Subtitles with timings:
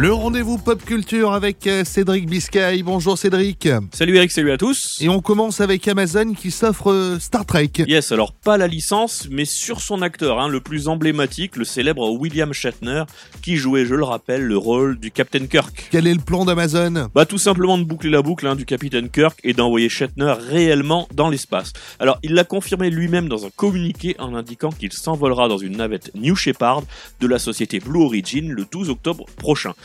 [0.00, 2.84] Le rendez-vous pop culture avec euh, Cédric Biscay.
[2.84, 3.68] Bonjour Cédric.
[3.92, 4.96] Salut Eric, salut à tous.
[5.00, 7.72] Et on commence avec Amazon qui s'offre euh, Star Trek.
[7.78, 12.12] Yes, alors pas la licence, mais sur son acteur, hein, le plus emblématique, le célèbre
[12.12, 13.02] William Shatner,
[13.42, 15.88] qui jouait, je le rappelle, le rôle du Captain Kirk.
[15.90, 17.08] Quel est le plan d'Amazon?
[17.12, 21.08] Bah tout simplement de boucler la boucle hein, du Captain Kirk et d'envoyer Shatner réellement
[21.12, 21.72] dans l'espace.
[21.98, 26.12] Alors il l'a confirmé lui-même dans un communiqué en indiquant qu'il s'envolera dans une navette
[26.14, 26.84] New Shepard
[27.18, 29.74] de la société Blue Origin le 12 octobre prochain.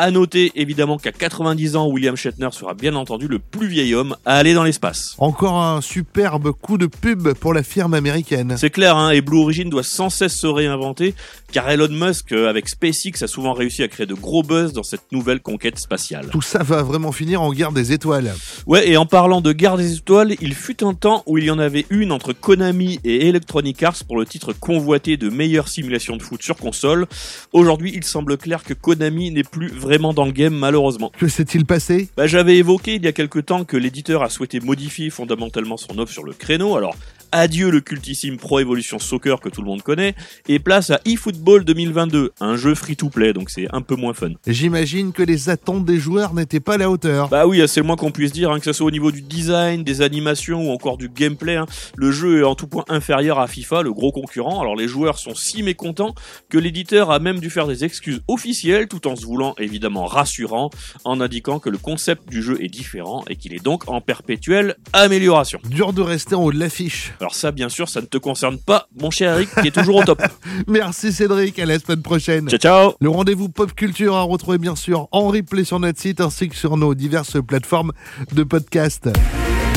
[0.00, 4.14] À noter évidemment qu'à 90 ans, William Shatner sera bien entendu le plus vieil homme
[4.24, 5.16] à aller dans l'espace.
[5.18, 8.54] Encore un superbe coup de pub pour la firme américaine.
[8.56, 11.16] C'est clair, hein, et Blue Origin doit sans cesse se réinventer,
[11.50, 14.84] car Elon Musk, euh, avec SpaceX, a souvent réussi à créer de gros buzz dans
[14.84, 16.28] cette nouvelle conquête spatiale.
[16.30, 18.32] Tout ça va vraiment finir en guerre des étoiles.
[18.68, 21.50] Ouais, et en parlant de guerre des étoiles, il fut un temps où il y
[21.50, 26.16] en avait une entre Konami et Electronic Arts pour le titre convoité de meilleure simulation
[26.16, 27.08] de foot sur console.
[27.52, 31.10] Aujourd'hui, il semble clair que Konami n'est plus vraiment dans le game, malheureusement.
[31.18, 34.60] Que s'est-il passé Bah, j'avais évoqué il y a quelque temps que l'éditeur a souhaité
[34.60, 36.76] modifier fondamentalement son offre sur le créneau.
[36.76, 36.94] Alors,
[37.32, 40.14] adieu le cultissime Pro Evolution Soccer que tout le monde connaît,
[40.48, 44.32] et place à eFootball 2022, un jeu free-to-play, donc c'est un peu moins fun.
[44.46, 47.28] J'imagine que les attentes des joueurs n'étaient pas à la hauteur.
[47.28, 49.22] Bah oui, c'est le moins qu'on puisse dire, hein, que ce soit au niveau du
[49.22, 51.56] design, des animations ou encore du gameplay.
[51.56, 51.66] hein.
[51.96, 54.60] Le jeu est en tout point inférieur à FIFA, le gros concurrent.
[54.60, 56.14] Alors les joueurs sont si mécontents
[56.48, 60.70] que l'éditeur a même dû faire des excuses officielles tout en se voulant évidemment rassurant
[61.04, 64.76] en indiquant que le concept du jeu est différent et qu'il est donc en perpétuelle
[64.92, 65.60] amélioration.
[65.68, 67.12] Dur de rester en haut de l'affiche.
[67.20, 69.96] Alors ça, bien sûr, ça ne te concerne pas, mon cher Eric, qui est toujours
[69.96, 70.22] au top.
[70.66, 72.48] Merci Cédric, à la semaine prochaine.
[72.48, 76.20] Ciao, ciao Le rendez-vous pop culture à retrouver bien sûr en replay sur notre site
[76.20, 77.92] ainsi que sur nos diverses plateformes
[78.32, 79.08] de podcast.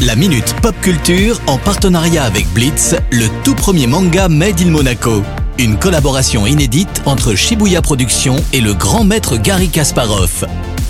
[0.06, 5.21] La Minute Pop Culture en partenariat avec Blitz, le tout premier manga Made in Monaco.
[5.60, 10.45] Une collaboration inédite entre Shibuya Productions et le grand maître Gary Kasparov.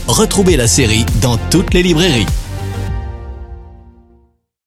[0.07, 2.25] Retrouvez la série dans toutes les librairies.